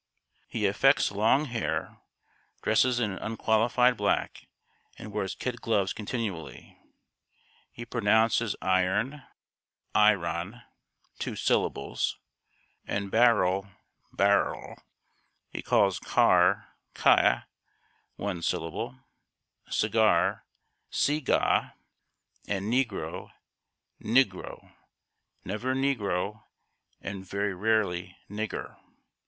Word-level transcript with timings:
]He 0.55 0.65
affects 0.65 1.11
long 1.11 1.45
hair, 1.45 1.99
dresses 2.63 2.99
in 2.99 3.19
unqualified 3.19 3.97
black, 3.97 4.47
and 4.97 5.13
wears 5.13 5.35
kid 5.35 5.61
gloves 5.61 5.93
continually. 5.93 6.75
He 7.71 7.85
pronounces 7.85 8.55
iron 8.63 9.21
"i 9.93 10.15
ron" 10.15 10.63
(two 11.19 11.35
syllables), 11.35 12.17
and 12.87 13.11
barrel 13.11 13.67
"barl." 14.11 14.75
He 15.51 15.61
calls 15.61 15.99
car 15.99 16.69
"kyah" 16.95 17.43
(one 18.15 18.41
syllable), 18.41 18.95
cigar 19.69 20.47
"se 20.89 21.21
ghah," 21.21 21.73
and 22.47 22.73
negro 22.73 23.29
"nig 23.99 24.33
ro" 24.33 24.71
never 25.45 25.75
negro, 25.75 26.41
and 27.01 27.23
very 27.23 27.53
rarely 27.53 28.17
"nigger." 28.27 28.77